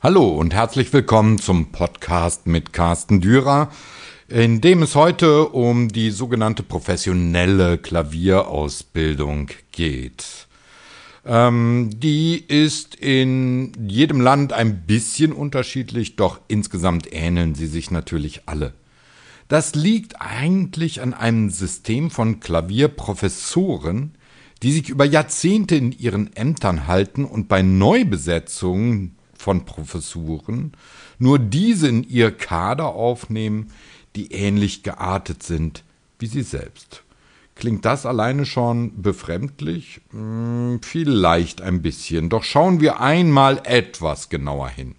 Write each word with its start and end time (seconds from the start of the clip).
Hallo 0.00 0.28
und 0.28 0.54
herzlich 0.54 0.92
willkommen 0.92 1.38
zum 1.38 1.72
Podcast 1.72 2.46
mit 2.46 2.72
Carsten 2.72 3.20
Dürer, 3.20 3.72
in 4.28 4.60
dem 4.60 4.84
es 4.84 4.94
heute 4.94 5.48
um 5.48 5.88
die 5.88 6.12
sogenannte 6.12 6.62
professionelle 6.62 7.78
Klavierausbildung 7.78 9.48
geht. 9.72 10.46
Ähm, 11.26 11.90
die 11.96 12.36
ist 12.36 12.94
in 12.94 13.72
jedem 13.88 14.20
Land 14.20 14.52
ein 14.52 14.86
bisschen 14.86 15.32
unterschiedlich, 15.32 16.14
doch 16.14 16.38
insgesamt 16.46 17.12
ähneln 17.12 17.56
sie 17.56 17.66
sich 17.66 17.90
natürlich 17.90 18.42
alle. 18.46 18.74
Das 19.48 19.74
liegt 19.74 20.20
eigentlich 20.20 21.02
an 21.02 21.12
einem 21.12 21.50
System 21.50 22.12
von 22.12 22.38
Klavierprofessoren, 22.38 24.12
die 24.62 24.70
sich 24.70 24.90
über 24.90 25.04
Jahrzehnte 25.04 25.74
in 25.74 25.90
ihren 25.90 26.32
Ämtern 26.36 26.86
halten 26.86 27.24
und 27.24 27.48
bei 27.48 27.62
Neubesetzungen 27.62 29.17
von 29.38 29.64
Professuren 29.64 30.72
nur 31.18 31.38
diese 31.38 31.88
in 31.88 32.04
ihr 32.04 32.30
Kader 32.30 32.88
aufnehmen, 32.88 33.72
die 34.14 34.32
ähnlich 34.32 34.82
geartet 34.82 35.42
sind 35.42 35.82
wie 36.18 36.26
sie 36.26 36.42
selbst. 36.42 37.02
Klingt 37.54 37.84
das 37.84 38.06
alleine 38.06 38.46
schon 38.46 39.02
befremdlich? 39.02 40.00
Hm, 40.10 40.80
vielleicht 40.82 41.60
ein 41.60 41.82
bisschen, 41.82 42.28
doch 42.28 42.44
schauen 42.44 42.80
wir 42.80 43.00
einmal 43.00 43.60
etwas 43.64 44.28
genauer 44.28 44.68
hin. 44.68 44.94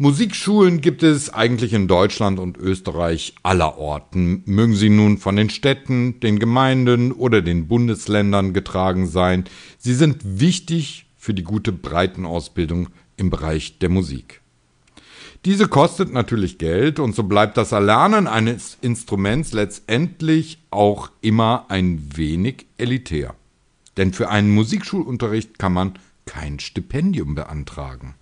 Musikschulen 0.00 0.80
gibt 0.80 1.02
es 1.02 1.34
eigentlich 1.34 1.72
in 1.72 1.88
Deutschland 1.88 2.38
und 2.38 2.56
Österreich 2.56 3.34
aller 3.42 3.78
Orten, 3.78 4.44
mögen 4.46 4.76
sie 4.76 4.90
nun 4.90 5.18
von 5.18 5.34
den 5.34 5.50
Städten, 5.50 6.20
den 6.20 6.38
Gemeinden 6.38 7.10
oder 7.10 7.42
den 7.42 7.66
Bundesländern 7.66 8.52
getragen 8.52 9.08
sein. 9.08 9.44
Sie 9.78 9.94
sind 9.94 10.18
wichtig 10.22 11.06
für 11.16 11.34
die 11.34 11.42
gute 11.42 11.72
Breitenausbildung 11.72 12.90
im 13.18 13.30
Bereich 13.30 13.78
der 13.78 13.90
Musik. 13.90 14.40
Diese 15.44 15.68
kostet 15.68 16.12
natürlich 16.12 16.58
Geld 16.58 16.98
und 16.98 17.14
so 17.14 17.22
bleibt 17.22 17.56
das 17.56 17.72
Erlernen 17.72 18.26
eines 18.26 18.76
Instruments 18.80 19.52
letztendlich 19.52 20.58
auch 20.70 21.10
immer 21.20 21.66
ein 21.68 22.16
wenig 22.16 22.66
elitär. 22.76 23.34
Denn 23.96 24.12
für 24.12 24.30
einen 24.30 24.50
Musikschulunterricht 24.50 25.58
kann 25.58 25.72
man 25.72 25.94
kein 26.26 26.58
Stipendium 26.58 27.34
beantragen. 27.34 28.14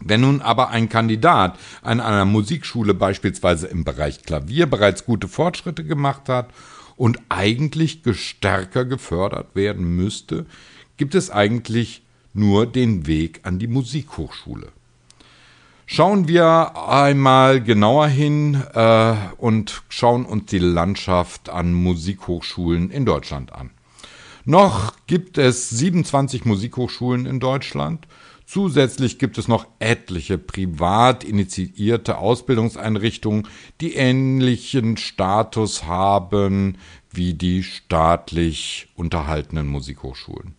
Wenn 0.00 0.20
nun 0.20 0.42
aber 0.42 0.68
ein 0.70 0.88
Kandidat 0.88 1.58
an 1.82 2.00
einer 2.00 2.24
Musikschule 2.24 2.92
beispielsweise 2.92 3.66
im 3.68 3.84
Bereich 3.84 4.22
Klavier 4.22 4.66
bereits 4.66 5.06
gute 5.06 5.28
Fortschritte 5.28 5.84
gemacht 5.84 6.28
hat 6.28 6.50
und 6.96 7.18
eigentlich 7.28 8.02
stärker 8.12 8.84
gefördert 8.84 9.54
werden 9.54 9.96
müsste, 9.96 10.44
gibt 10.96 11.14
es 11.14 11.30
eigentlich 11.30 12.02
nur 12.36 12.66
den 12.66 13.06
Weg 13.06 13.40
an 13.44 13.58
die 13.58 13.66
Musikhochschule. 13.66 14.68
Schauen 15.86 16.26
wir 16.26 16.88
einmal 16.88 17.62
genauer 17.62 18.08
hin 18.08 18.62
äh, 18.74 19.14
und 19.38 19.82
schauen 19.88 20.26
uns 20.26 20.46
die 20.46 20.58
Landschaft 20.58 21.48
an 21.48 21.72
Musikhochschulen 21.72 22.90
in 22.90 23.04
Deutschland 23.04 23.52
an. 23.52 23.70
Noch 24.44 24.94
gibt 25.06 25.38
es 25.38 25.70
27 25.70 26.44
Musikhochschulen 26.44 27.26
in 27.26 27.40
Deutschland 27.40 28.06
Zusätzlich 28.46 29.18
gibt 29.18 29.38
es 29.38 29.48
noch 29.48 29.66
etliche 29.80 30.38
privat 30.38 31.24
initiierte 31.24 32.18
Ausbildungseinrichtungen, 32.18 33.48
die 33.80 33.94
ähnlichen 33.94 34.96
Status 34.96 35.84
haben 35.84 36.78
wie 37.10 37.34
die 37.34 37.64
staatlich 37.64 38.86
unterhaltenen 38.94 39.66
Musikhochschulen. 39.66 40.54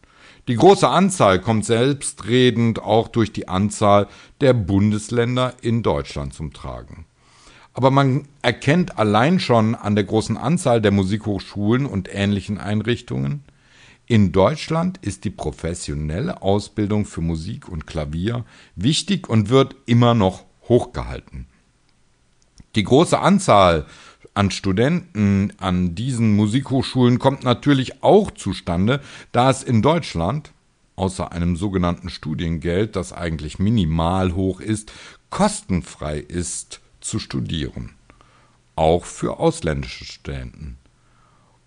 Die 0.48 0.56
große 0.56 0.88
Anzahl 0.88 1.42
kommt 1.42 1.66
selbstredend 1.66 2.82
auch 2.82 3.10
durch 3.10 3.34
die 3.34 3.50
Anzahl 3.50 4.08
der 4.40 4.54
Bundesländer 4.54 5.54
in 5.62 5.84
Deutschland 5.84 6.34
zum 6.34 6.54
Tragen. 6.54 7.06
Aber 7.74 7.92
man 7.92 8.28
erkennt 8.42 8.98
allein 8.98 9.40
schon 9.40 9.76
an 9.76 9.96
der 9.96 10.06
großen 10.06 10.38
Anzahl 10.38 10.82
der 10.82 10.92
Musikhochschulen 10.92 11.86
und 11.86 12.10
ähnlichen 12.12 12.58
Einrichtungen, 12.58 13.44
in 14.10 14.32
Deutschland 14.32 15.00
ist 15.02 15.26
die 15.26 15.30
professionelle 15.30 16.42
Ausbildung 16.42 17.04
für 17.04 17.20
Musik 17.20 17.68
und 17.68 17.86
Klavier 17.86 18.46
wichtig 18.78 19.28
und 19.28 19.50
wird 19.50 19.76
immer 19.86 20.14
noch 20.14 20.46
hochgehalten. 20.70 21.46
Die 22.78 22.86
große 22.86 23.20
Anzahl 23.20 23.86
an 24.34 24.52
Studenten 24.52 25.54
an 25.58 25.96
diesen 25.96 26.36
Musikhochschulen 26.36 27.20
kommt 27.20 27.44
natürlich 27.44 28.04
auch 28.04 28.32
zustande, 28.32 29.02
da 29.32 29.50
es 29.50 29.64
in 29.64 29.82
Deutschland, 29.82 30.52
außer 30.96 31.32
einem 31.32 31.56
sogenannten 31.56 32.10
Studiengeld, 32.10 32.96
das 32.96 33.14
eigentlich 33.14 33.60
minimal 33.60 34.36
hoch 34.36 34.62
ist, 34.62 34.92
kostenfrei 35.30 36.20
ist 36.20 36.82
zu 37.02 37.20
studieren. 37.20 37.94
Auch 38.76 39.06
für 39.06 39.40
ausländische 39.40 40.06
Studenten. 40.06 40.78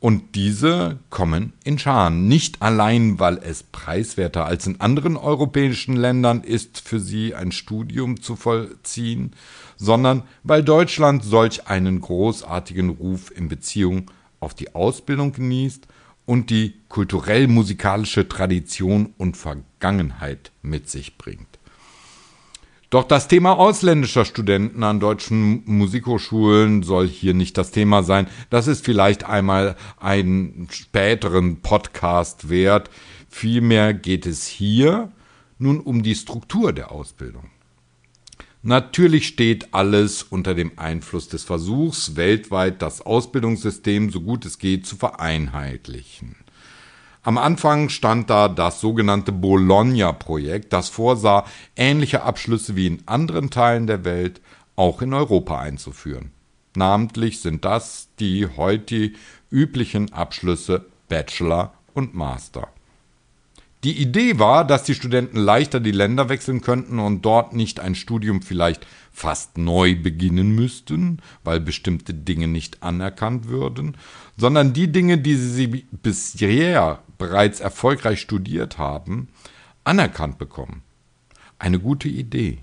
Und 0.00 0.34
diese 0.34 0.98
kommen 1.10 1.52
in 1.62 1.78
Scharen. 1.78 2.26
Nicht 2.26 2.62
allein, 2.62 3.18
weil 3.18 3.36
es 3.36 3.62
preiswerter 3.62 4.46
als 4.46 4.66
in 4.66 4.80
anderen 4.80 5.18
europäischen 5.18 5.94
Ländern 5.94 6.42
ist, 6.42 6.80
für 6.80 6.98
sie 6.98 7.34
ein 7.34 7.52
Studium 7.52 8.22
zu 8.22 8.34
vollziehen, 8.34 9.32
sondern 9.76 10.22
weil 10.42 10.64
Deutschland 10.64 11.22
solch 11.22 11.68
einen 11.68 12.00
großartigen 12.00 12.88
Ruf 12.88 13.30
in 13.30 13.48
Beziehung 13.48 14.10
auf 14.40 14.54
die 14.54 14.74
Ausbildung 14.74 15.32
genießt 15.32 15.86
und 16.24 16.48
die 16.48 16.74
kulturell-musikalische 16.88 18.26
Tradition 18.26 19.12
und 19.18 19.36
Vergangenheit 19.36 20.50
mit 20.62 20.88
sich 20.88 21.18
bringt. 21.18 21.49
Doch 22.90 23.04
das 23.04 23.28
Thema 23.28 23.52
ausländischer 23.52 24.24
Studenten 24.24 24.82
an 24.82 24.98
deutschen 24.98 25.62
Musikhochschulen 25.64 26.82
soll 26.82 27.06
hier 27.06 27.34
nicht 27.34 27.56
das 27.56 27.70
Thema 27.70 28.02
sein. 28.02 28.26
Das 28.50 28.66
ist 28.66 28.84
vielleicht 28.84 29.24
einmal 29.24 29.76
einen 30.00 30.66
späteren 30.72 31.60
Podcast 31.60 32.50
wert. 32.50 32.90
Vielmehr 33.28 33.94
geht 33.94 34.26
es 34.26 34.44
hier 34.44 35.12
nun 35.60 35.78
um 35.78 36.02
die 36.02 36.16
Struktur 36.16 36.72
der 36.72 36.90
Ausbildung. 36.90 37.50
Natürlich 38.62 39.28
steht 39.28 39.72
alles 39.72 40.24
unter 40.24 40.54
dem 40.56 40.72
Einfluss 40.76 41.28
des 41.28 41.44
Versuchs, 41.44 42.16
weltweit 42.16 42.82
das 42.82 43.02
Ausbildungssystem 43.02 44.10
so 44.10 44.20
gut 44.20 44.44
es 44.44 44.58
geht 44.58 44.84
zu 44.84 44.96
vereinheitlichen. 44.96 46.34
Am 47.22 47.36
Anfang 47.36 47.90
stand 47.90 48.30
da 48.30 48.48
das 48.48 48.80
sogenannte 48.80 49.30
Bologna-Projekt, 49.30 50.72
das 50.72 50.88
vorsah, 50.88 51.44
ähnliche 51.76 52.22
Abschlüsse 52.22 52.76
wie 52.76 52.86
in 52.86 53.02
anderen 53.06 53.50
Teilen 53.50 53.86
der 53.86 54.06
Welt 54.06 54.40
auch 54.74 55.02
in 55.02 55.12
Europa 55.12 55.58
einzuführen. 55.58 56.30
Namentlich 56.74 57.40
sind 57.40 57.66
das 57.66 58.08
die 58.20 58.48
heute 58.56 59.12
üblichen 59.50 60.14
Abschlüsse 60.14 60.86
Bachelor 61.10 61.74
und 61.92 62.14
Master. 62.14 62.68
Die 63.82 63.96
Idee 63.96 64.38
war, 64.38 64.66
dass 64.66 64.82
die 64.82 64.94
Studenten 64.94 65.38
leichter 65.38 65.80
die 65.80 65.90
Länder 65.90 66.28
wechseln 66.28 66.60
könnten 66.60 66.98
und 66.98 67.22
dort 67.24 67.54
nicht 67.54 67.80
ein 67.80 67.94
Studium 67.94 68.42
vielleicht 68.42 68.86
fast 69.10 69.56
neu 69.56 69.96
beginnen 69.96 70.54
müssten, 70.54 71.22
weil 71.44 71.60
bestimmte 71.60 72.12
Dinge 72.12 72.46
nicht 72.46 72.82
anerkannt 72.82 73.48
würden, 73.48 73.96
sondern 74.36 74.74
die 74.74 74.92
Dinge, 74.92 75.16
die 75.16 75.34
sie 75.34 75.86
bisher 76.02 77.02
bereits 77.16 77.60
erfolgreich 77.60 78.20
studiert 78.20 78.76
haben, 78.76 79.28
anerkannt 79.82 80.36
bekommen. 80.36 80.82
Eine 81.58 81.78
gute 81.78 82.08
Idee, 82.08 82.58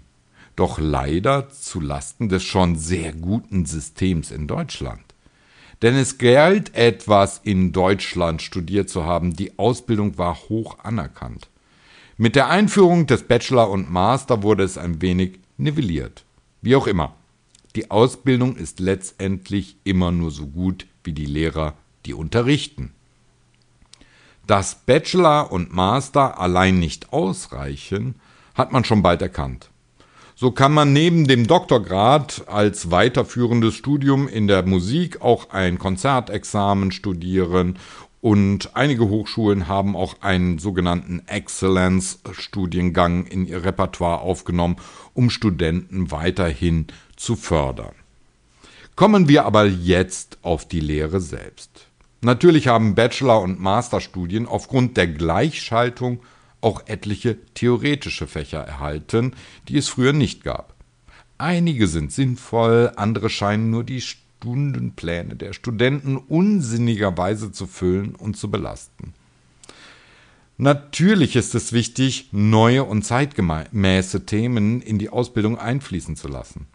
doch 0.56 0.78
leider 0.78 1.50
zu 1.50 1.80
Lasten 1.80 2.30
des 2.30 2.44
schon 2.44 2.76
sehr 2.76 3.12
guten 3.12 3.66
Systems 3.66 4.30
in 4.30 4.46
Deutschland. 4.46 5.07
Denn 5.82 5.96
es 5.96 6.18
galt 6.18 6.74
etwas 6.76 7.40
in 7.44 7.72
Deutschland 7.72 8.42
studiert 8.42 8.90
zu 8.90 9.06
haben, 9.06 9.36
die 9.36 9.60
Ausbildung 9.60 10.18
war 10.18 10.36
hoch 10.50 10.80
anerkannt. 10.80 11.50
Mit 12.18 12.36
der 12.36 12.50
Einführung 12.50 13.06
des 13.06 13.24
Bachelor 13.24 13.70
und 13.70 13.92
Master 13.92 14.42
wurde 14.42 14.64
es 14.64 14.78
ein 14.78 15.02
wenig 15.02 15.40
nivelliert. 15.58 16.26
Wie 16.62 16.76
auch 16.76 16.88
immer, 16.88 17.16
die 17.76 17.92
Ausbildung 17.92 18.56
ist 18.56 18.80
letztendlich 18.80 19.78
immer 19.84 20.12
nur 20.12 20.32
so 20.32 20.48
gut 20.48 20.88
wie 21.04 21.14
die 21.14 21.28
Lehrer, 21.28 21.76
die 22.08 22.16
unterrichten. 22.16 22.92
Dass 24.48 24.76
Bachelor 24.76 25.52
und 25.52 25.74
Master 25.74 26.40
allein 26.40 26.80
nicht 26.80 27.14
ausreichen, 27.14 28.16
hat 28.56 28.72
man 28.72 28.84
schon 28.84 29.04
bald 29.04 29.22
erkannt. 29.22 29.70
So 30.40 30.52
kann 30.52 30.72
man 30.72 30.94
neben 30.94 31.26
dem 31.26 31.48
Doktorgrad 31.48 32.44
als 32.46 32.92
weiterführendes 32.92 33.74
Studium 33.74 34.28
in 34.28 34.46
der 34.46 34.64
Musik 34.64 35.20
auch 35.20 35.50
ein 35.50 35.80
Konzertexamen 35.80 36.92
studieren 36.92 37.80
und 38.22 38.76
einige 38.76 39.10
Hochschulen 39.10 39.68
haben 39.68 39.96
auch 39.96 40.22
einen 40.22 40.60
sogenannten 40.60 41.24
Excellence-Studiengang 41.26 43.26
in 43.26 43.48
ihr 43.48 43.64
Repertoire 43.64 44.22
aufgenommen, 44.22 44.76
um 45.16 45.32
Studenten 45.32 46.12
weiterhin 46.12 46.86
zu 47.16 47.36
fördern. 47.36 47.96
Kommen 48.96 49.28
wir 49.28 49.44
aber 49.44 49.66
jetzt 49.66 50.38
auf 50.44 50.68
die 50.68 50.82
Lehre 50.82 51.20
selbst. 51.20 51.88
Natürlich 52.22 52.68
haben 52.68 52.94
Bachelor- 52.94 53.42
und 53.42 53.60
Masterstudien 53.60 54.46
aufgrund 54.46 54.98
der 54.98 55.08
Gleichschaltung 55.08 56.20
auch 56.68 56.82
etliche 56.86 57.38
theoretische 57.54 58.28
Fächer 58.28 58.60
erhalten, 58.60 59.34
die 59.70 59.78
es 59.78 59.88
früher 59.88 60.12
nicht 60.12 60.44
gab. 60.44 60.76
Einige 61.38 61.88
sind 61.88 62.12
sinnvoll, 62.12 62.92
andere 62.98 63.30
scheinen 63.30 63.70
nur 63.70 63.86
die 63.86 64.02
Stundenpläne 64.02 65.38
der 65.38 65.54
Studenten 65.54 66.18
unsinnigerweise 66.18 67.54
zu 67.54 67.68
füllen 67.68 68.16
und 68.16 68.36
zu 68.36 68.52
belasten. 68.52 69.14
Natürlich 70.58 71.38
ist 71.38 71.56
es 71.56 71.72
wichtig, 71.72 72.30
neue 72.34 72.84
und 72.84 73.04
zeitgemäße 73.04 74.26
Themen 74.26 74.82
in 74.82 75.00
die 75.00 75.10
Ausbildung 75.10 75.58
einfließen 75.58 76.18
zu 76.18 76.28
lassen. 76.28 76.68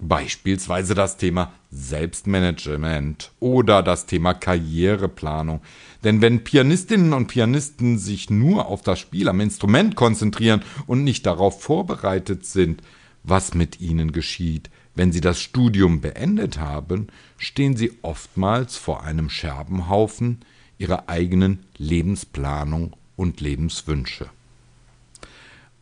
Beispielsweise 0.00 0.94
das 0.94 1.16
Thema 1.16 1.52
Selbstmanagement 1.72 3.32
oder 3.40 3.82
das 3.82 4.06
Thema 4.06 4.32
Karriereplanung. 4.32 5.60
Denn 6.04 6.20
wenn 6.20 6.44
Pianistinnen 6.44 7.12
und 7.12 7.26
Pianisten 7.26 7.98
sich 7.98 8.30
nur 8.30 8.66
auf 8.66 8.82
das 8.82 9.00
Spiel 9.00 9.28
am 9.28 9.40
Instrument 9.40 9.96
konzentrieren 9.96 10.62
und 10.86 11.02
nicht 11.02 11.26
darauf 11.26 11.60
vorbereitet 11.62 12.46
sind, 12.46 12.82
was 13.24 13.54
mit 13.54 13.80
ihnen 13.80 14.12
geschieht, 14.12 14.70
wenn 14.94 15.12
sie 15.12 15.20
das 15.20 15.40
Studium 15.40 16.00
beendet 16.00 16.58
haben, 16.58 17.08
stehen 17.36 17.76
sie 17.76 17.92
oftmals 18.02 18.76
vor 18.76 19.02
einem 19.02 19.30
Scherbenhaufen 19.30 20.40
ihrer 20.78 21.08
eigenen 21.08 21.64
Lebensplanung 21.76 22.94
und 23.16 23.40
Lebenswünsche. 23.40 24.30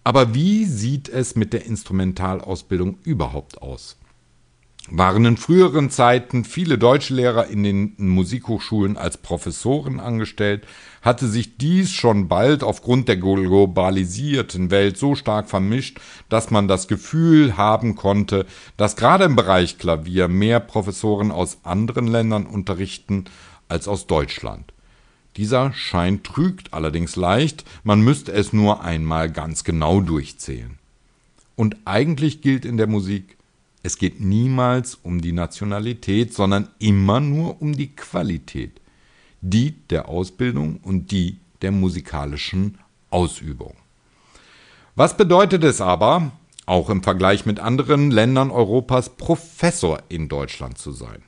Aber 0.04 0.34
wie 0.34 0.64
sieht 0.64 1.08
es 1.08 1.36
mit 1.36 1.52
der 1.52 1.66
Instrumentalausbildung 1.66 2.98
überhaupt 3.04 3.60
aus? 3.60 3.96
Waren 4.88 5.25
in 5.25 5.37
früheren 5.37 5.91
Zeiten 5.91 6.44
viele 6.44 6.79
Deutschlehrer 6.79 7.49
in 7.49 7.62
den 7.62 7.94
Musikhochschulen 7.99 8.97
als 8.97 9.17
Professoren 9.17 10.00
angestellt, 10.00 10.67
hatte 11.03 11.27
sich 11.29 11.56
dies 11.56 11.93
schon 11.93 12.29
bald 12.29 12.62
aufgrund 12.62 13.09
der 13.09 13.17
globalisierten 13.17 14.71
Welt 14.71 14.97
so 14.97 15.15
stark 15.15 15.49
vermischt, 15.49 15.99
dass 16.29 16.50
man 16.50 16.69
das 16.69 16.88
Gefühl 16.88 17.56
haben 17.56 17.97
konnte, 17.97 18.47
dass 18.77 18.97
gerade 18.97 19.25
im 19.25 19.37
Bereich 19.37 19.79
Klavier 19.79 20.29
mehr 20.29 20.61
Professoren 20.61 21.31
aus 21.31 21.59
anderen 21.65 22.06
Ländern 22.06 22.47
unterrichten 22.47 23.25
als 23.69 23.88
aus 23.88 24.06
Deutschland. 24.06 24.73
Dieser 25.37 25.73
Schein 25.73 26.23
trügt 26.23 26.73
allerdings 26.73 27.17
leicht, 27.17 27.65
man 27.85 28.00
müsste 28.00 28.33
es 28.33 28.53
nur 28.53 28.83
einmal 28.83 29.31
ganz 29.31 29.65
genau 29.65 30.00
durchzählen. 30.00 30.79
Und 31.56 31.77
eigentlich 31.85 32.41
gilt 32.41 32.65
in 32.65 32.77
der 32.77 32.87
Musik, 32.87 33.36
es 33.87 33.99
geht 33.99 34.21
niemals 34.21 34.97
um 34.97 35.21
die 35.21 35.31
Nationalität, 35.31 36.35
sondern 36.35 36.69
immer 36.81 37.21
nur 37.21 37.62
um 37.62 37.73
die 37.73 37.94
Qualität, 37.94 38.81
die 39.41 39.77
der 39.91 40.09
Ausbildung 40.09 40.81
und 40.83 41.12
die 41.12 41.38
der 41.62 41.71
musikalischen 41.71 42.79
Ausübung. 43.11 43.75
Was 44.97 45.17
bedeutet 45.17 45.62
es 45.62 45.81
aber, 45.81 46.33
auch 46.67 46.91
im 46.91 47.05
Vergleich 47.05 47.47
mit 47.47 47.61
anderen 47.61 48.11
Ländern 48.11 48.50
Europas, 48.50 49.11
Professor 49.11 50.03
in 50.09 50.29
Deutschland 50.29 50.79
zu 50.79 50.91
sein? 50.91 51.23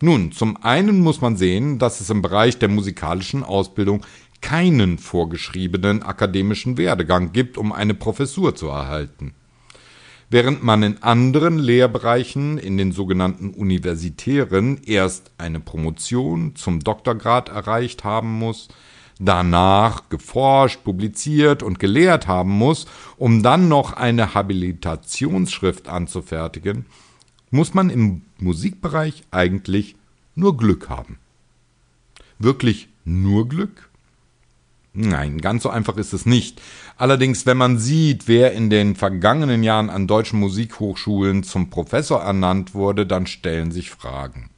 Nun, 0.00 0.30
zum 0.30 0.56
einen 0.62 1.00
muss 1.00 1.20
man 1.20 1.36
sehen, 1.36 1.80
dass 1.80 2.00
es 2.00 2.10
im 2.10 2.22
Bereich 2.22 2.60
der 2.60 2.68
musikalischen 2.68 3.42
Ausbildung 3.42 4.06
keinen 4.40 4.98
vorgeschriebenen 4.98 6.04
akademischen 6.04 6.78
Werdegang 6.78 7.32
gibt, 7.32 7.58
um 7.58 7.72
eine 7.72 7.94
Professur 7.94 8.54
zu 8.54 8.68
erhalten 8.68 9.34
während 10.30 10.62
man 10.62 10.82
in 10.82 11.02
anderen 11.02 11.58
Lehrbereichen, 11.58 12.58
in 12.58 12.76
den 12.76 12.92
sogenannten 12.92 13.50
universitären, 13.50 14.80
erst 14.84 15.30
eine 15.38 15.60
Promotion 15.60 16.54
zum 16.56 16.80
Doktorgrad 16.80 17.48
erreicht 17.48 18.04
haben 18.04 18.38
muss, 18.38 18.68
danach 19.18 20.08
geforscht, 20.08 20.84
publiziert 20.84 21.62
und 21.62 21.78
gelehrt 21.78 22.26
haben 22.26 22.52
muss, 22.52 22.86
um 23.16 23.42
dann 23.42 23.68
noch 23.68 23.94
eine 23.94 24.34
Habilitationsschrift 24.34 25.88
anzufertigen, 25.88 26.86
muss 27.50 27.74
man 27.74 27.90
im 27.90 28.22
Musikbereich 28.38 29.24
eigentlich 29.30 29.96
nur 30.34 30.56
Glück 30.56 30.88
haben. 30.88 31.18
Wirklich 32.38 32.88
nur 33.04 33.48
Glück? 33.48 33.87
Nein, 35.00 35.40
ganz 35.40 35.62
so 35.62 35.70
einfach 35.70 35.96
ist 35.96 36.12
es 36.12 36.26
nicht. 36.26 36.60
Allerdings, 36.96 37.46
wenn 37.46 37.56
man 37.56 37.78
sieht, 37.78 38.26
wer 38.26 38.50
in 38.50 38.68
den 38.68 38.96
vergangenen 38.96 39.62
Jahren 39.62 39.90
an 39.90 40.08
deutschen 40.08 40.40
Musikhochschulen 40.40 41.44
zum 41.44 41.70
Professor 41.70 42.20
ernannt 42.20 42.74
wurde, 42.74 43.06
dann 43.06 43.28
stellen 43.28 43.70
sich 43.70 43.90
Fragen. 43.90 44.50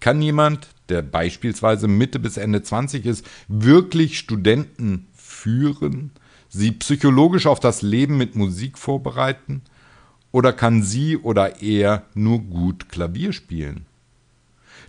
Kann 0.00 0.20
jemand, 0.20 0.68
der 0.90 1.00
beispielsweise 1.00 1.88
Mitte 1.88 2.18
bis 2.18 2.36
Ende 2.36 2.62
20 2.62 3.06
ist, 3.06 3.26
wirklich 3.48 4.18
Studenten 4.18 5.06
führen, 5.16 6.10
sie 6.50 6.72
psychologisch 6.72 7.46
auf 7.46 7.58
das 7.58 7.80
Leben 7.80 8.18
mit 8.18 8.36
Musik 8.36 8.76
vorbereiten? 8.76 9.62
Oder 10.30 10.52
kann 10.52 10.82
sie 10.82 11.16
oder 11.16 11.62
er 11.62 12.02
nur 12.12 12.40
gut 12.40 12.90
Klavier 12.90 13.32
spielen? 13.32 13.86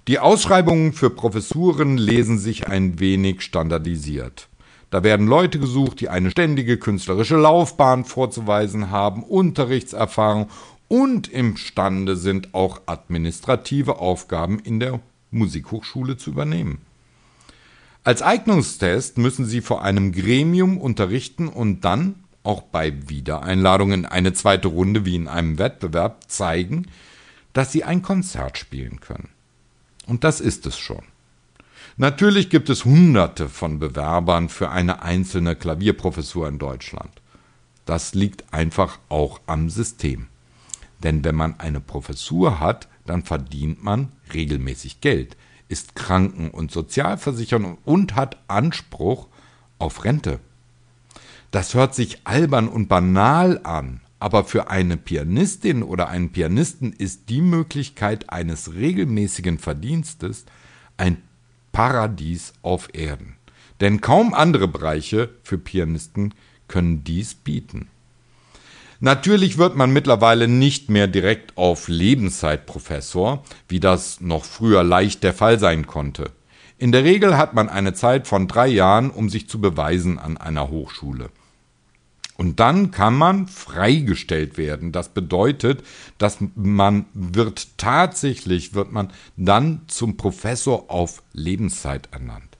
Die 0.09 0.19
Ausschreibungen 0.19 0.91
für 0.91 1.11
Professuren 1.11 1.97
lesen 1.97 2.39
sich 2.39 2.67
ein 2.67 2.99
wenig 2.99 3.41
standardisiert. 3.41 4.49
Da 4.89 5.03
werden 5.03 5.27
Leute 5.27 5.59
gesucht, 5.59 5.99
die 5.99 6.09
eine 6.09 6.31
ständige 6.31 6.77
künstlerische 6.77 7.37
Laufbahn 7.37 8.05
vorzuweisen 8.05 8.91
haben, 8.91 9.23
Unterrichtserfahrung 9.23 10.49
und 10.87 11.27
imstande 11.27 12.15
sind, 12.15 12.53
auch 12.53 12.81
administrative 12.85 13.99
Aufgaben 13.99 14.59
in 14.59 14.79
der 14.79 14.99
Musikhochschule 15.31 16.17
zu 16.17 16.31
übernehmen. 16.31 16.79
Als 18.03 18.21
Eignungstest 18.21 19.17
müssen 19.17 19.45
sie 19.45 19.61
vor 19.61 19.81
einem 19.81 20.11
Gremium 20.11 20.77
unterrichten 20.77 21.47
und 21.47 21.81
dann, 21.83 22.23
auch 22.43 22.61
bei 22.61 22.93
Wiedereinladung 23.09 23.91
in 23.91 24.05
eine 24.05 24.33
zweite 24.33 24.67
Runde 24.67 25.05
wie 25.05 25.15
in 25.15 25.27
einem 25.27 25.57
Wettbewerb, 25.57 26.29
zeigen, 26.29 26.85
dass 27.53 27.71
sie 27.71 27.83
ein 27.83 28.03
Konzert 28.03 28.59
spielen 28.59 28.99
können. 28.99 29.29
Und 30.05 30.23
das 30.23 30.39
ist 30.39 30.67
es 30.67 30.77
schon. 30.77 31.01
Natürlich 31.97 32.49
gibt 32.49 32.69
es 32.69 32.83
Hunderte 32.83 33.47
von 33.47 33.79
Bewerbern 33.79 34.49
für 34.49 34.69
eine 34.69 35.01
einzelne 35.01 35.55
Klavierprofessur 35.55 36.49
in 36.49 36.59
Deutschland. 36.59 37.21
Das 37.85 38.13
liegt 38.13 38.53
einfach 38.53 38.99
auch 39.07 39.39
am 39.45 39.69
System. 39.69 40.27
Denn 41.03 41.23
wenn 41.23 41.35
man 41.35 41.57
eine 41.57 41.79
Professur 41.79 42.59
hat, 42.59 42.89
dann 43.05 43.23
verdient 43.23 43.81
man 43.81 44.11
regelmäßig 44.33 44.99
Geld, 44.99 45.37
ist 45.69 45.95
kranken- 45.95 46.49
und 46.49 46.69
sozialversichert 46.69 47.63
und 47.85 48.15
hat 48.15 48.39
Anspruch 48.49 49.27
auf 49.79 50.03
Rente. 50.03 50.41
Das 51.51 51.75
hört 51.75 51.95
sich 51.95 52.19
albern 52.25 52.67
und 52.67 52.89
banal 52.89 53.61
an, 53.63 54.01
aber 54.19 54.43
für 54.43 54.69
eine 54.69 54.97
Pianistin 54.97 55.81
oder 55.81 56.09
einen 56.09 56.33
Pianisten 56.33 56.91
ist 56.91 57.29
die 57.29 57.41
Möglichkeit 57.41 58.29
eines 58.31 58.73
regelmäßigen 58.73 59.59
Verdienstes 59.59 60.45
ein 60.97 61.21
Paradies 61.75 62.53
auf 62.61 62.87
Erden. 62.93 63.35
Denn 63.81 63.99
kaum 63.99 64.33
andere 64.33 64.69
Bereiche 64.69 65.31
für 65.43 65.57
Pianisten 65.57 66.33
können 66.69 67.03
dies 67.03 67.35
bieten. 67.35 67.89
Natürlich 69.01 69.57
wird 69.57 69.75
man 69.75 69.91
mittlerweile 69.91 70.47
nicht 70.47 70.89
mehr 70.89 71.07
direkt 71.07 71.57
auf 71.57 71.89
Lebenszeitprofessor, 71.89 73.43
wie 73.67 73.81
das 73.81 74.21
noch 74.21 74.45
früher 74.45 74.85
leicht 74.85 75.21
der 75.21 75.33
Fall 75.33 75.59
sein 75.59 75.85
konnte. 75.85 76.31
In 76.77 76.93
der 76.93 77.03
Regel 77.03 77.37
hat 77.37 77.53
man 77.53 77.67
eine 77.67 77.93
Zeit 77.93 78.25
von 78.25 78.47
drei 78.47 78.67
Jahren, 78.67 79.09
um 79.09 79.27
sich 79.27 79.49
zu 79.49 79.59
beweisen 79.59 80.17
an 80.17 80.37
einer 80.37 80.69
Hochschule. 80.69 81.29
Und 82.37 82.59
dann 82.59 82.91
kann 82.91 83.15
man 83.15 83.47
freigestellt 83.47 84.57
werden. 84.57 84.91
Das 84.91 85.09
bedeutet, 85.09 85.83
dass 86.17 86.37
man 86.55 87.05
wird 87.13 87.77
tatsächlich, 87.77 88.73
wird 88.73 88.91
man 88.91 89.11
dann 89.37 89.81
zum 89.87 90.17
Professor 90.17 90.91
auf 90.91 91.23
Lebenszeit 91.31 92.09
ernannt. 92.11 92.57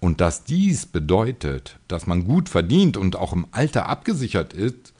Und 0.00 0.20
dass 0.20 0.44
dies 0.44 0.84
bedeutet, 0.84 1.78
dass 1.88 2.06
man 2.06 2.26
gut 2.26 2.50
verdient 2.50 2.98
und 2.98 3.16
auch 3.16 3.32
im 3.32 3.46
Alter 3.52 3.88
abgesichert 3.88 4.52
ist, 4.52 4.92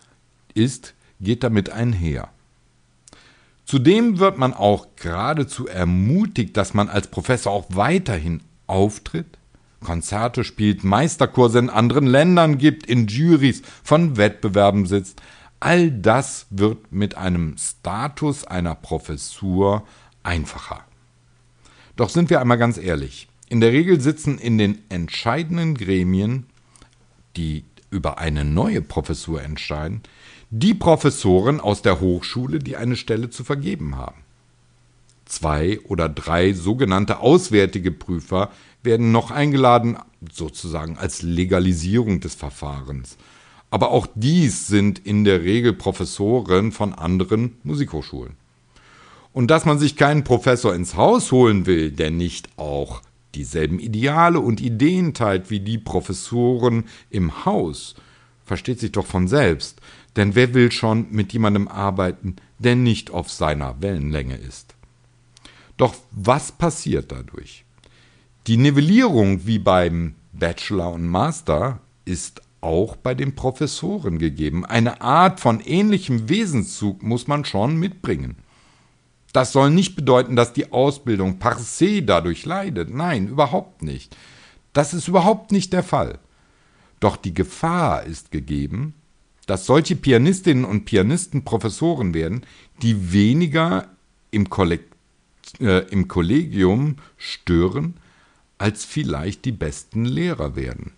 ist 0.54 0.94
geht 1.20 1.42
damit 1.42 1.70
einher. 1.70 2.28
Zudem 3.64 4.18
wird 4.18 4.38
man 4.38 4.52
auch 4.52 4.88
geradezu 4.96 5.66
ermutigt, 5.66 6.56
dass 6.56 6.74
man 6.74 6.88
als 6.88 7.08
Professor 7.08 7.52
auch 7.52 7.66
weiterhin 7.70 8.42
auftritt, 8.66 9.38
Konzerte 9.84 10.42
spielt, 10.42 10.82
Meisterkurse 10.82 11.60
in 11.60 11.70
anderen 11.70 12.06
Ländern 12.06 12.58
gibt, 12.58 12.86
in 12.86 13.06
Juries 13.06 13.62
von 13.84 14.16
Wettbewerben 14.16 14.86
sitzt. 14.86 15.22
All 15.60 15.92
das 15.92 16.46
wird 16.50 16.90
mit 16.90 17.16
einem 17.16 17.56
Status 17.56 18.44
einer 18.44 18.74
Professur 18.74 19.84
einfacher. 20.24 20.84
Doch 21.94 22.08
sind 22.08 22.30
wir 22.30 22.40
einmal 22.40 22.58
ganz 22.58 22.76
ehrlich. 22.76 23.28
In 23.48 23.60
der 23.60 23.70
Regel 23.70 24.00
sitzen 24.00 24.38
in 24.38 24.58
den 24.58 24.78
entscheidenden 24.88 25.74
Gremien, 25.74 26.46
die 27.36 27.64
über 27.90 28.18
eine 28.18 28.44
neue 28.44 28.82
Professur 28.82 29.42
entscheiden, 29.42 30.02
die 30.50 30.74
Professoren 30.74 31.60
aus 31.60 31.82
der 31.82 32.00
Hochschule, 32.00 32.58
die 32.58 32.76
eine 32.76 32.96
Stelle 32.96 33.30
zu 33.30 33.44
vergeben 33.44 33.96
haben. 33.96 34.23
Zwei 35.24 35.80
oder 35.80 36.08
drei 36.08 36.52
sogenannte 36.52 37.20
auswärtige 37.20 37.90
Prüfer 37.90 38.50
werden 38.82 39.12
noch 39.12 39.30
eingeladen, 39.30 39.96
sozusagen 40.32 40.98
als 40.98 41.22
Legalisierung 41.22 42.20
des 42.20 42.34
Verfahrens. 42.34 43.16
Aber 43.70 43.90
auch 43.90 44.06
dies 44.14 44.66
sind 44.66 44.98
in 44.98 45.24
der 45.24 45.42
Regel 45.42 45.72
Professoren 45.72 46.72
von 46.72 46.92
anderen 46.92 47.56
Musikhochschulen. 47.62 48.36
Und 49.32 49.50
dass 49.50 49.64
man 49.64 49.78
sich 49.78 49.96
keinen 49.96 50.22
Professor 50.22 50.74
ins 50.74 50.94
Haus 50.94 51.32
holen 51.32 51.66
will, 51.66 51.90
der 51.90 52.10
nicht 52.10 52.48
auch 52.56 53.02
dieselben 53.34 53.80
Ideale 53.80 54.38
und 54.38 54.60
Ideen 54.60 55.12
teilt 55.12 55.50
wie 55.50 55.58
die 55.58 55.78
Professoren 55.78 56.84
im 57.10 57.44
Haus, 57.44 57.96
versteht 58.44 58.78
sich 58.78 58.92
doch 58.92 59.06
von 59.06 59.26
selbst. 59.26 59.80
Denn 60.14 60.36
wer 60.36 60.54
will 60.54 60.70
schon 60.70 61.10
mit 61.10 61.32
jemandem 61.32 61.66
arbeiten, 61.66 62.36
der 62.58 62.76
nicht 62.76 63.10
auf 63.10 63.30
seiner 63.30 63.82
Wellenlänge 63.82 64.36
ist? 64.36 64.74
Doch 65.76 65.94
was 66.10 66.52
passiert 66.52 67.10
dadurch? 67.12 67.64
Die 68.46 68.56
Nivellierung 68.56 69.46
wie 69.46 69.58
beim 69.58 70.14
Bachelor 70.32 70.92
und 70.92 71.08
Master 71.08 71.80
ist 72.04 72.42
auch 72.60 72.96
bei 72.96 73.14
den 73.14 73.34
Professoren 73.34 74.18
gegeben. 74.18 74.64
Eine 74.64 75.00
Art 75.00 75.40
von 75.40 75.60
ähnlichem 75.60 76.28
Wesenszug 76.28 77.02
muss 77.02 77.26
man 77.26 77.44
schon 77.44 77.76
mitbringen. 77.76 78.36
Das 79.32 79.52
soll 79.52 79.70
nicht 79.70 79.96
bedeuten, 79.96 80.36
dass 80.36 80.52
die 80.52 80.72
Ausbildung 80.72 81.38
par 81.38 81.58
se 81.58 82.02
dadurch 82.02 82.46
leidet. 82.46 82.90
Nein, 82.90 83.28
überhaupt 83.28 83.82
nicht. 83.82 84.16
Das 84.72 84.94
ist 84.94 85.08
überhaupt 85.08 85.52
nicht 85.52 85.72
der 85.72 85.82
Fall. 85.82 86.18
Doch 87.00 87.16
die 87.16 87.34
Gefahr 87.34 88.04
ist 88.04 88.30
gegeben, 88.30 88.94
dass 89.46 89.66
solche 89.66 89.96
Pianistinnen 89.96 90.64
und 90.64 90.84
Pianisten 90.84 91.44
Professoren 91.44 92.14
werden, 92.14 92.46
die 92.82 93.12
weniger 93.12 93.88
im, 94.30 94.48
Kollekt, 94.48 94.93
äh, 95.60 95.86
im 95.90 96.08
Kollegium 96.08 96.96
stören, 97.16 97.94
als 98.58 98.84
vielleicht 98.84 99.44
die 99.44 99.52
besten 99.52 100.04
Lehrer 100.04 100.56
werden. 100.56 100.92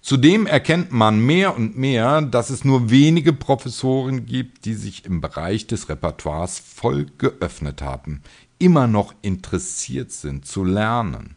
Zudem 0.00 0.46
erkennt 0.46 0.92
man 0.92 1.20
mehr 1.20 1.56
und 1.56 1.76
mehr, 1.76 2.22
dass 2.22 2.50
es 2.50 2.64
nur 2.64 2.88
wenige 2.88 3.32
Professoren 3.32 4.26
gibt, 4.26 4.64
die 4.64 4.74
sich 4.74 5.04
im 5.04 5.20
Bereich 5.20 5.66
des 5.66 5.88
Repertoires 5.88 6.58
voll 6.58 7.06
geöffnet 7.18 7.82
haben, 7.82 8.22
immer 8.58 8.86
noch 8.86 9.14
interessiert 9.22 10.12
sind 10.12 10.46
zu 10.46 10.64
lernen. 10.64 11.36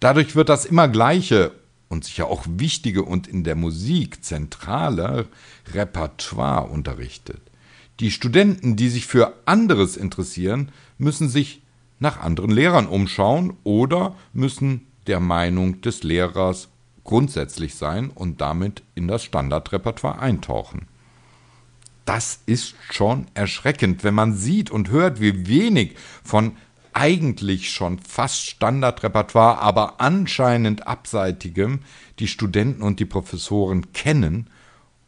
Dadurch 0.00 0.36
wird 0.36 0.48
das 0.48 0.64
immer 0.64 0.88
gleiche 0.88 1.52
und 1.88 2.04
sicher 2.04 2.28
auch 2.28 2.44
wichtige 2.48 3.02
und 3.02 3.26
in 3.26 3.44
der 3.44 3.56
Musik 3.56 4.24
zentrale 4.24 5.26
Repertoire 5.72 6.68
unterrichtet. 6.68 7.40
Die 8.00 8.10
Studenten, 8.12 8.76
die 8.76 8.88
sich 8.88 9.06
für 9.06 9.34
anderes 9.44 9.96
interessieren, 9.96 10.70
müssen 10.98 11.28
sich 11.28 11.62
nach 11.98 12.20
anderen 12.20 12.50
Lehrern 12.50 12.86
umschauen 12.86 13.56
oder 13.64 14.14
müssen 14.32 14.86
der 15.08 15.18
Meinung 15.18 15.80
des 15.80 16.04
Lehrers 16.04 16.68
grundsätzlich 17.02 17.74
sein 17.74 18.10
und 18.10 18.40
damit 18.40 18.82
in 18.94 19.08
das 19.08 19.24
Standardrepertoire 19.24 20.20
eintauchen. 20.20 20.86
Das 22.04 22.40
ist 22.46 22.74
schon 22.90 23.26
erschreckend, 23.34 24.04
wenn 24.04 24.14
man 24.14 24.34
sieht 24.34 24.70
und 24.70 24.90
hört, 24.90 25.20
wie 25.20 25.48
wenig 25.48 25.96
von 26.22 26.52
eigentlich 26.92 27.70
schon 27.70 27.98
fast 27.98 28.46
Standardrepertoire, 28.46 29.58
aber 29.60 30.00
anscheinend 30.00 30.86
abseitigem 30.86 31.80
die 32.18 32.28
Studenten 32.28 32.82
und 32.82 33.00
die 33.00 33.04
Professoren 33.04 33.92
kennen 33.92 34.48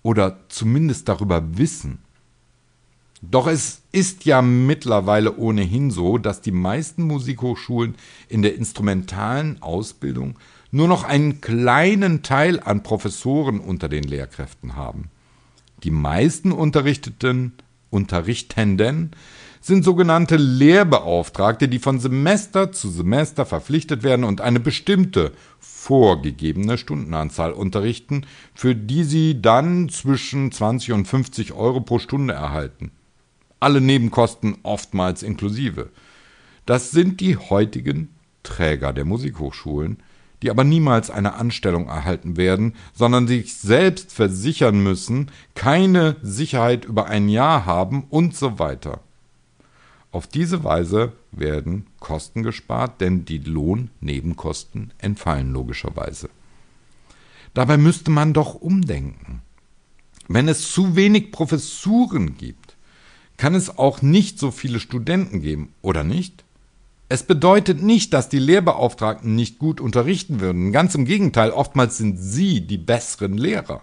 oder 0.02 0.40
zumindest 0.48 1.08
darüber 1.08 1.56
wissen. 1.56 1.98
Doch 3.22 3.46
es 3.46 3.82
ist 3.92 4.24
ja 4.24 4.40
mittlerweile 4.40 5.36
ohnehin 5.36 5.90
so, 5.90 6.16
dass 6.16 6.40
die 6.40 6.52
meisten 6.52 7.02
Musikhochschulen 7.02 7.94
in 8.28 8.40
der 8.40 8.54
instrumentalen 8.54 9.60
Ausbildung 9.60 10.38
nur 10.70 10.88
noch 10.88 11.04
einen 11.04 11.42
kleinen 11.42 12.22
Teil 12.22 12.60
an 12.60 12.82
Professoren 12.82 13.60
unter 13.60 13.90
den 13.90 14.04
Lehrkräften 14.04 14.74
haben. 14.74 15.10
Die 15.82 15.90
meisten 15.90 16.50
Unterrichteten, 16.50 17.52
Unterrichtenden 17.90 19.10
sind 19.60 19.84
sogenannte 19.84 20.36
Lehrbeauftragte, 20.36 21.68
die 21.68 21.78
von 21.78 22.00
Semester 22.00 22.72
zu 22.72 22.88
Semester 22.88 23.44
verpflichtet 23.44 24.02
werden 24.02 24.24
und 24.24 24.40
eine 24.40 24.60
bestimmte 24.60 25.32
vorgegebene 25.58 26.78
Stundenanzahl 26.78 27.52
unterrichten, 27.52 28.24
für 28.54 28.74
die 28.74 29.04
sie 29.04 29.42
dann 29.42 29.90
zwischen 29.90 30.50
20 30.52 30.92
und 30.92 31.06
50 31.06 31.52
Euro 31.52 31.82
pro 31.82 31.98
Stunde 31.98 32.32
erhalten 32.32 32.92
alle 33.60 33.80
Nebenkosten 33.80 34.58
oftmals 34.62 35.22
inklusive. 35.22 35.90
Das 36.66 36.90
sind 36.90 37.20
die 37.20 37.36
heutigen 37.36 38.08
Träger 38.42 38.92
der 38.92 39.04
Musikhochschulen, 39.04 39.98
die 40.42 40.50
aber 40.50 40.64
niemals 40.64 41.10
eine 41.10 41.34
Anstellung 41.34 41.86
erhalten 41.86 42.36
werden, 42.36 42.74
sondern 42.94 43.28
sich 43.28 43.54
selbst 43.54 44.12
versichern 44.12 44.82
müssen, 44.82 45.30
keine 45.54 46.16
Sicherheit 46.22 46.86
über 46.86 47.06
ein 47.06 47.28
Jahr 47.28 47.66
haben 47.66 48.04
und 48.08 48.34
so 48.34 48.58
weiter. 48.58 49.00
Auf 50.12 50.26
diese 50.26 50.64
Weise 50.64 51.12
werden 51.30 51.86
Kosten 52.00 52.42
gespart, 52.42 53.00
denn 53.00 53.24
die 53.24 53.38
Lohnnebenkosten 53.38 54.92
entfallen 54.98 55.52
logischerweise. 55.52 56.30
Dabei 57.54 57.76
müsste 57.76 58.10
man 58.10 58.32
doch 58.32 58.54
umdenken. 58.54 59.42
Wenn 60.26 60.48
es 60.48 60.72
zu 60.72 60.96
wenig 60.96 61.32
Professuren 61.32 62.36
gibt, 62.36 62.69
kann 63.40 63.54
es 63.54 63.78
auch 63.78 64.02
nicht 64.02 64.38
so 64.38 64.50
viele 64.50 64.80
Studenten 64.80 65.40
geben, 65.40 65.72
oder 65.80 66.04
nicht? 66.04 66.44
Es 67.08 67.22
bedeutet 67.22 67.82
nicht, 67.82 68.12
dass 68.12 68.28
die 68.28 68.38
Lehrbeauftragten 68.38 69.34
nicht 69.34 69.58
gut 69.58 69.80
unterrichten 69.80 70.40
würden. 70.40 70.72
Ganz 70.72 70.94
im 70.94 71.06
Gegenteil, 71.06 71.50
oftmals 71.50 71.96
sind 71.96 72.18
sie 72.18 72.60
die 72.60 72.76
besseren 72.76 73.38
Lehrer. 73.38 73.80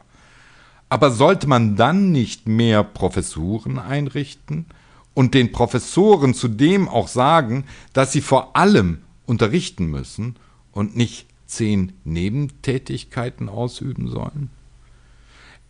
Aber 0.89 1.09
sollte 1.09 1.47
man 1.47 1.75
dann 1.75 2.11
nicht 2.11 2.47
mehr 2.47 2.83
Professuren 2.83 3.79
einrichten 3.79 4.67
und 5.15 5.33
den 5.33 5.51
Professoren 5.51 6.35
zudem 6.35 6.87
auch 6.87 7.07
sagen, 7.07 7.65
dass 7.93 8.11
sie 8.11 8.21
vor 8.21 8.55
allem 8.55 8.99
unterrichten 9.25 9.87
müssen 9.87 10.35
und 10.71 10.95
nicht 10.95 11.25
zehn 11.47 11.93
Nebentätigkeiten 12.03 13.49
ausüben 13.49 14.07
sollen? 14.07 14.51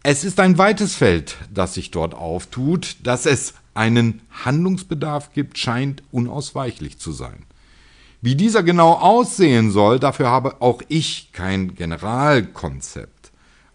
Es 0.03 0.25
ist 0.25 0.41
ein 0.41 0.57
weites 0.57 0.95
Feld, 0.95 1.37
das 1.53 1.73
sich 1.73 1.91
dort 1.91 2.13
auftut, 2.15 2.97
das 3.03 3.25
es 3.25 3.53
einen 3.77 4.21
Handlungsbedarf 4.31 5.31
gibt, 5.33 5.57
scheint 5.57 6.03
unausweichlich 6.11 6.97
zu 6.97 7.11
sein. 7.11 7.45
Wie 8.21 8.35
dieser 8.35 8.63
genau 8.63 8.93
aussehen 8.93 9.71
soll, 9.71 9.99
dafür 9.99 10.29
habe 10.29 10.61
auch 10.61 10.81
ich 10.87 11.29
kein 11.31 11.75
Generalkonzept. 11.75 13.31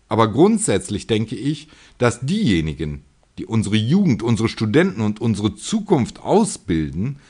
Aber 0.09 0.33
grundsätzlich 0.33 1.07
denke 1.07 1.37
ich, 1.37 1.69
dass 1.99 2.21
diejenigen, 2.21 3.05
die 3.39 3.47
unsere 3.47 3.77
Jugend, 3.77 4.23
unsere 4.23 4.49
Studenten 4.49 5.01
und 5.01 5.21
unsere 5.21 5.55
Zukunft 5.55 6.21
ausbilden, 6.21 7.21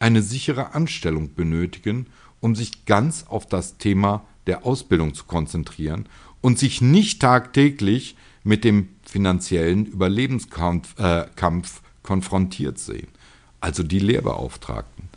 eine 0.00 0.22
sichere 0.22 0.74
Anstellung 0.74 1.34
benötigen, 1.34 2.06
um 2.40 2.56
sich 2.56 2.86
ganz 2.86 3.26
auf 3.28 3.46
das 3.46 3.76
Thema 3.76 4.24
der 4.46 4.66
Ausbildung 4.66 5.14
zu 5.14 5.24
konzentrieren 5.24 6.08
und 6.40 6.58
sich 6.58 6.80
nicht 6.80 7.20
tagtäglich 7.20 8.16
mit 8.42 8.64
dem 8.64 8.88
finanziellen 9.04 9.86
Überlebenskampf 9.86 10.98
äh, 10.98 11.26
konfrontiert 12.02 12.78
sehen, 12.78 13.08
also 13.60 13.82
die 13.82 13.98
Lehrbeauftragten. 13.98 15.08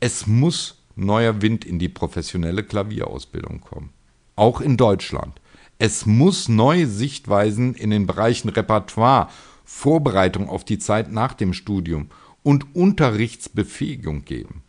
Es 0.00 0.26
muss 0.26 0.78
neuer 0.96 1.42
Wind 1.42 1.64
in 1.64 1.78
die 1.78 1.88
professionelle 1.88 2.62
Klavierausbildung 2.62 3.60
kommen, 3.60 3.90
auch 4.36 4.60
in 4.60 4.76
Deutschland. 4.76 5.40
Es 5.78 6.06
muss 6.06 6.48
neue 6.48 6.86
Sichtweisen 6.86 7.74
in 7.74 7.90
den 7.90 8.06
Bereichen 8.06 8.50
Repertoire, 8.50 9.28
Vorbereitung 9.64 10.48
auf 10.48 10.64
die 10.64 10.78
Zeit 10.78 11.10
nach 11.10 11.32
dem 11.32 11.52
Studium 11.52 12.10
und 12.42 12.74
Unterrichtsbefähigung 12.74 14.24
geben. 14.24 14.62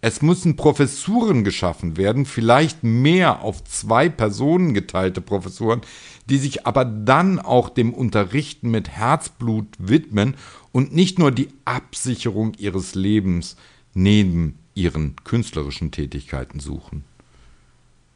Es 0.00 0.22
müssen 0.22 0.56
Professuren 0.56 1.42
geschaffen 1.42 1.96
werden, 1.96 2.26
vielleicht 2.26 2.84
mehr 2.84 3.42
auf 3.42 3.64
zwei 3.64 4.08
Personen 4.08 4.74
geteilte 4.74 5.20
Professuren, 5.20 5.80
die 6.28 6.38
sich 6.38 6.66
aber 6.66 6.84
dann 6.84 7.38
auch 7.38 7.70
dem 7.70 7.94
Unterrichten 7.94 8.70
mit 8.70 8.90
Herzblut 8.90 9.68
widmen 9.78 10.34
und 10.70 10.94
nicht 10.94 11.18
nur 11.18 11.32
die 11.32 11.48
Absicherung 11.64 12.54
ihres 12.58 12.94
Lebens 12.94 13.56
neben 13.94 14.58
ihren 14.74 15.16
künstlerischen 15.24 15.90
Tätigkeiten 15.90 16.60
suchen. 16.60 17.04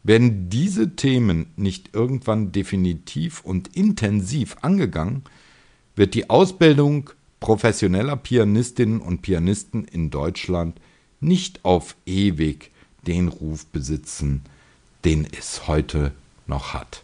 Werden 0.02 0.49
diese 0.50 0.96
Themen 0.96 1.46
nicht 1.56 1.94
irgendwann 1.94 2.52
definitiv 2.52 3.40
und 3.42 3.75
intensiv 3.76 4.56
angegangen, 4.60 5.25
wird 5.96 6.14
die 6.14 6.30
Ausbildung 6.30 7.10
professioneller 7.40 8.16
Pianistinnen 8.16 9.00
und 9.00 9.22
Pianisten 9.22 9.84
in 9.84 10.10
Deutschland 10.10 10.78
nicht 11.20 11.64
auf 11.64 11.96
ewig 12.06 12.70
den 13.06 13.28
Ruf 13.28 13.66
besitzen, 13.66 14.42
den 15.04 15.26
es 15.38 15.66
heute 15.66 16.12
noch 16.46 16.74
hat. 16.74 17.02